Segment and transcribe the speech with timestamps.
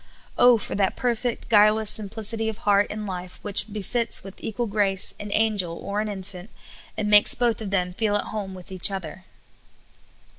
[0.35, 5.13] Oh, for that perfect, guileless simplicity of heart and life which befits with equal grace
[5.19, 6.49] an angel or an infant,
[6.97, 9.25] and makes both of them feel at home with each other